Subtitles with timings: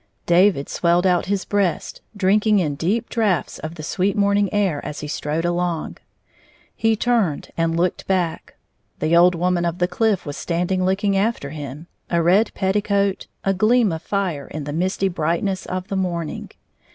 [0.25, 5.01] David swelled out his breast, drinking in deep draughts of the sweet morning air as
[5.01, 5.97] he strode along.
[6.75, 8.55] He turned and looked back.
[8.97, 13.53] The old woman of the cliflf was standing looking after him, a red petticoat, a
[13.53, 16.49] gleam of fire in the misty brightness of the morning.